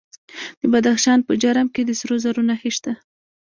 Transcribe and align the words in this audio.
د 0.59 0.61
بدخشان 0.73 1.19
په 1.27 1.33
جرم 1.41 1.67
کې 1.73 1.81
د 1.85 1.91
سرو 1.99 2.15
زرو 2.23 2.41
نښې 2.49 2.71
شته. 2.77 2.93